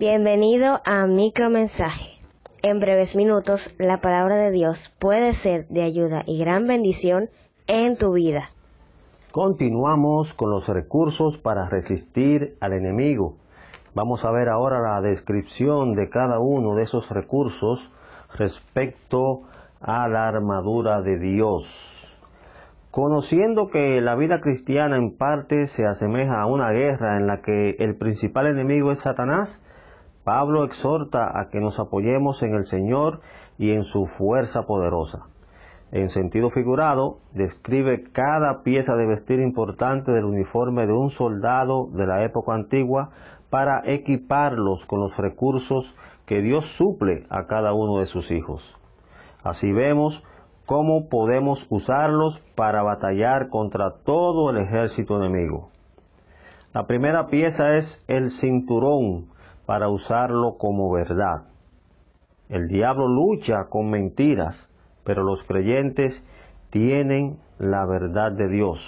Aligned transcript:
Bienvenido 0.00 0.80
a 0.86 1.06
Micromensaje. 1.06 2.22
En 2.62 2.80
breves 2.80 3.14
minutos, 3.14 3.76
la 3.78 4.00
palabra 4.00 4.36
de 4.36 4.50
Dios 4.50 4.88
puede 4.98 5.34
ser 5.34 5.68
de 5.68 5.82
ayuda 5.82 6.22
y 6.24 6.38
gran 6.38 6.66
bendición 6.66 7.28
en 7.66 7.98
tu 7.98 8.14
vida. 8.14 8.48
Continuamos 9.30 10.32
con 10.32 10.52
los 10.52 10.66
recursos 10.66 11.36
para 11.36 11.68
resistir 11.68 12.56
al 12.60 12.72
enemigo. 12.72 13.36
Vamos 13.94 14.24
a 14.24 14.30
ver 14.30 14.48
ahora 14.48 14.80
la 14.80 15.02
descripción 15.02 15.94
de 15.94 16.08
cada 16.08 16.38
uno 16.38 16.76
de 16.76 16.84
esos 16.84 17.06
recursos 17.10 17.92
respecto 18.38 19.42
a 19.82 20.08
la 20.08 20.28
armadura 20.28 21.02
de 21.02 21.18
Dios. 21.18 21.68
Conociendo 22.90 23.68
que 23.68 24.00
la 24.00 24.14
vida 24.14 24.40
cristiana 24.40 24.96
en 24.96 25.14
parte 25.14 25.66
se 25.66 25.84
asemeja 25.84 26.40
a 26.40 26.46
una 26.46 26.70
guerra 26.70 27.18
en 27.18 27.26
la 27.26 27.42
que 27.42 27.76
el 27.78 27.96
principal 27.96 28.46
enemigo 28.46 28.92
es 28.92 29.00
Satanás, 29.00 29.62
Pablo 30.32 30.62
exhorta 30.62 31.40
a 31.40 31.48
que 31.48 31.58
nos 31.58 31.80
apoyemos 31.80 32.40
en 32.44 32.54
el 32.54 32.64
Señor 32.64 33.18
y 33.58 33.72
en 33.72 33.82
su 33.82 34.06
fuerza 34.06 34.62
poderosa. 34.62 35.26
En 35.90 36.08
sentido 36.10 36.50
figurado, 36.50 37.18
describe 37.34 38.04
cada 38.12 38.62
pieza 38.62 38.94
de 38.94 39.06
vestir 39.06 39.40
importante 39.40 40.12
del 40.12 40.24
uniforme 40.24 40.86
de 40.86 40.92
un 40.92 41.10
soldado 41.10 41.88
de 41.90 42.06
la 42.06 42.22
época 42.22 42.54
antigua 42.54 43.10
para 43.50 43.82
equiparlos 43.84 44.86
con 44.86 45.00
los 45.00 45.16
recursos 45.16 45.96
que 46.26 46.42
Dios 46.42 46.66
suple 46.76 47.26
a 47.28 47.48
cada 47.48 47.72
uno 47.72 47.98
de 47.98 48.06
sus 48.06 48.30
hijos. 48.30 48.78
Así 49.42 49.72
vemos 49.72 50.22
cómo 50.64 51.08
podemos 51.08 51.66
usarlos 51.70 52.38
para 52.54 52.84
batallar 52.84 53.48
contra 53.48 53.96
todo 54.04 54.50
el 54.50 54.58
ejército 54.58 55.16
enemigo. 55.16 55.70
La 56.72 56.86
primera 56.86 57.26
pieza 57.26 57.74
es 57.74 58.04
el 58.06 58.30
cinturón 58.30 59.26
para 59.70 59.88
usarlo 59.88 60.58
como 60.58 60.90
verdad. 60.90 61.44
El 62.48 62.66
diablo 62.66 63.06
lucha 63.06 63.66
con 63.68 63.88
mentiras, 63.88 64.68
pero 65.04 65.22
los 65.22 65.44
creyentes 65.44 66.26
tienen 66.70 67.38
la 67.60 67.86
verdad 67.86 68.32
de 68.32 68.48
Dios. 68.48 68.80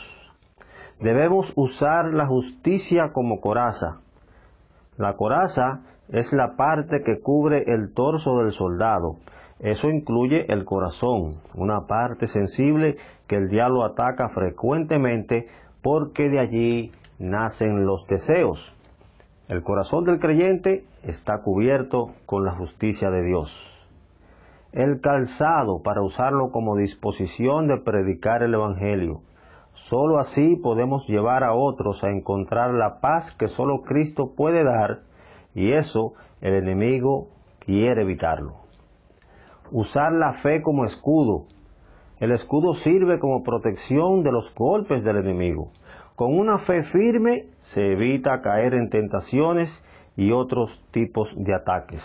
Debemos 0.98 1.52
usar 1.54 2.12
la 2.12 2.26
justicia 2.26 3.12
como 3.12 3.40
coraza. 3.40 4.00
La 4.96 5.14
coraza 5.14 5.82
es 6.08 6.32
la 6.32 6.56
parte 6.56 7.04
que 7.04 7.20
cubre 7.20 7.62
el 7.72 7.94
torso 7.94 8.38
del 8.38 8.50
soldado 8.50 9.18
eso 9.62 9.88
incluye 9.88 10.52
el 10.52 10.64
corazón, 10.64 11.36
una 11.54 11.86
parte 11.86 12.26
sensible 12.26 12.96
que 13.28 13.36
el 13.36 13.48
diablo 13.48 13.84
ataca 13.84 14.28
frecuentemente 14.30 15.46
porque 15.82 16.28
de 16.28 16.40
allí 16.40 16.92
nacen 17.20 17.86
los 17.86 18.04
deseos. 18.08 18.74
El 19.52 19.62
corazón 19.62 20.04
del 20.04 20.18
creyente 20.18 20.82
está 21.02 21.42
cubierto 21.42 22.12
con 22.24 22.46
la 22.46 22.52
justicia 22.52 23.10
de 23.10 23.22
Dios. 23.22 23.52
El 24.72 25.02
calzado 25.02 25.82
para 25.82 26.00
usarlo 26.00 26.50
como 26.50 26.74
disposición 26.74 27.68
de 27.68 27.76
predicar 27.76 28.42
el 28.42 28.54
Evangelio. 28.54 29.20
Solo 29.74 30.20
así 30.20 30.56
podemos 30.56 31.06
llevar 31.06 31.44
a 31.44 31.52
otros 31.52 32.02
a 32.02 32.08
encontrar 32.08 32.72
la 32.72 33.00
paz 33.00 33.30
que 33.36 33.46
solo 33.46 33.82
Cristo 33.82 34.32
puede 34.34 34.64
dar 34.64 35.00
y 35.54 35.72
eso 35.72 36.14
el 36.40 36.54
enemigo 36.54 37.28
quiere 37.60 38.00
evitarlo 38.00 38.62
usar 39.70 40.12
la 40.12 40.34
fe 40.34 40.62
como 40.62 40.84
escudo. 40.84 41.46
El 42.20 42.30
escudo 42.30 42.74
sirve 42.74 43.18
como 43.18 43.42
protección 43.42 44.22
de 44.22 44.30
los 44.30 44.54
golpes 44.54 45.02
del 45.02 45.16
enemigo. 45.16 45.72
Con 46.22 46.38
una 46.38 46.58
fe 46.58 46.84
firme 46.84 47.46
se 47.62 47.94
evita 47.94 48.42
caer 48.42 48.74
en 48.74 48.90
tentaciones 48.90 49.84
y 50.16 50.30
otros 50.30 50.80
tipos 50.92 51.28
de 51.34 51.52
ataques. 51.52 52.00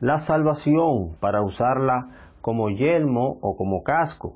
La 0.00 0.18
salvación 0.18 1.14
para 1.20 1.40
usarla 1.40 2.08
como 2.40 2.68
yelmo 2.68 3.38
o 3.42 3.56
como 3.56 3.84
casco. 3.84 4.34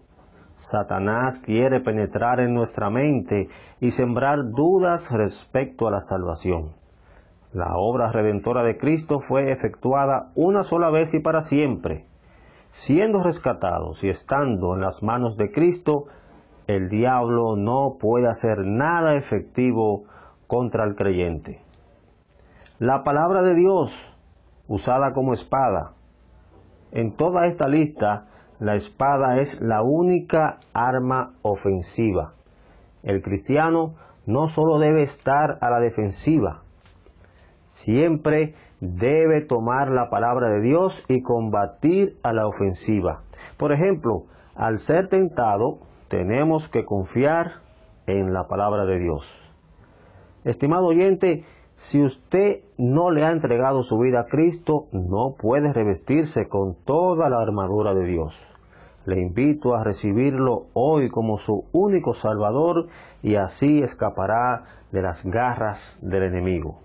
Satanás 0.58 1.41
quiere 1.41 1.81
penetrar 1.81 2.38
en 2.38 2.54
nuestra 2.54 2.91
mente 2.91 3.48
y 3.81 3.91
sembrar 3.91 4.53
dudas 4.53 5.10
respecto 5.10 5.88
a 5.88 5.91
la 5.91 6.00
salvación. 6.02 6.70
La 7.52 7.75
obra 7.75 8.12
redentora 8.12 8.62
de 8.62 8.78
Cristo 8.78 9.19
fue 9.19 9.50
efectuada 9.50 10.31
una 10.37 10.62
sola 10.62 10.91
vez 10.91 11.12
y 11.12 11.19
para 11.19 11.42
siempre. 11.42 12.04
Siendo 12.70 13.20
rescatados 13.20 14.04
y 14.04 14.10
estando 14.10 14.76
en 14.76 14.81
las 14.82 15.02
manos 15.02 15.37
de 15.37 15.50
Cristo, 15.50 16.04
el 16.76 16.88
diablo 16.88 17.56
no 17.56 17.97
puede 18.00 18.28
hacer 18.28 18.64
nada 18.64 19.16
efectivo 19.16 20.04
contra 20.47 20.84
el 20.84 20.94
creyente. 20.94 21.60
La 22.78 23.03
palabra 23.03 23.42
de 23.42 23.54
Dios, 23.54 23.94
usada 24.69 25.12
como 25.12 25.32
espada. 25.32 25.92
En 26.92 27.16
toda 27.16 27.47
esta 27.47 27.69
lista, 27.69 28.26
la 28.58 28.75
espada 28.75 29.38
es 29.38 29.60
la 29.60 29.82
única 29.82 30.58
arma 30.72 31.32
ofensiva. 31.42 32.32
El 33.02 33.22
cristiano 33.22 33.94
no 34.26 34.48
solo 34.48 34.78
debe 34.78 35.02
estar 35.02 35.58
a 35.60 35.70
la 35.70 35.81
defensiva, 35.81 36.62
siempre 37.70 38.54
debe 38.81 39.41
tomar 39.41 39.91
la 39.91 40.10
palabra 40.10 40.48
de 40.48 40.60
Dios 40.60 41.02
y 41.08 41.22
combatir 41.22 42.19
a 42.22 42.32
la 42.32 42.47
ofensiva. 42.47 43.20
Por 43.56 43.72
ejemplo, 43.72 44.25
al 44.54 44.78
ser 44.78 45.08
tentado, 45.08 45.78
tenemos 46.10 46.69
que 46.69 46.84
confiar 46.84 47.60
en 48.09 48.32
la 48.34 48.48
palabra 48.48 48.84
de 48.84 48.98
Dios. 48.98 49.32
Estimado 50.44 50.87
oyente, 50.87 51.44
si 51.76 52.03
usted 52.03 52.65
no 52.76 53.12
le 53.12 53.25
ha 53.25 53.31
entregado 53.31 53.84
su 53.84 53.97
vida 53.97 54.22
a 54.22 54.26
Cristo, 54.26 54.88
no 54.91 55.37
puede 55.38 55.72
revestirse 55.72 56.49
con 56.49 56.75
toda 56.84 57.31
la 57.31 57.41
armadura 57.41 57.94
de 57.94 58.04
Dios. 58.06 58.37
Le 59.06 59.20
invito 59.20 59.76
a 59.76 59.84
recibirlo 59.84 60.66
hoy 60.75 61.09
como 61.10 61.38
su 61.38 61.65
único 61.72 62.12
Salvador 62.12 62.88
y 63.22 63.37
así 63.37 63.81
escapará 63.81 64.65
de 64.91 65.03
las 65.03 65.25
garras 65.25 65.97
del 66.03 66.25
enemigo. 66.25 66.81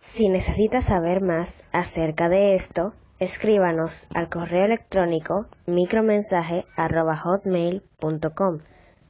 Si 0.00 0.28
necesita 0.28 0.80
saber 0.80 1.22
más 1.22 1.64
acerca 1.72 2.28
de 2.28 2.54
esto, 2.54 2.92
escríbanos 3.18 4.06
al 4.14 4.28
correo 4.28 4.66
electrónico 4.66 5.46
micromensaje.hotmail.com 5.66 8.58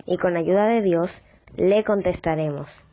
y 0.07 0.17
con 0.19 0.37
ayuda 0.37 0.69
de 0.69 0.83
Dios 0.83 1.23
le 1.57 1.83
contestaremos. 1.85 2.86